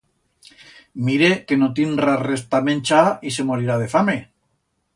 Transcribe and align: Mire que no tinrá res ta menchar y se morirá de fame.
Mire 1.09 1.27
que 1.51 1.57
no 1.63 1.69
tinrá 1.79 2.15
res 2.23 2.43
ta 2.55 2.63
menchar 2.71 3.05
y 3.29 3.35
se 3.37 3.47
morirá 3.51 3.77
de 3.83 3.91
fame. 3.95 4.17